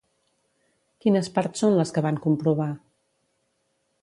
Quines 1.05 1.29
parts 1.37 1.63
són 1.65 1.77
les 1.81 1.93
que 1.97 2.05
van 2.07 2.21
comprovar? 2.27 2.71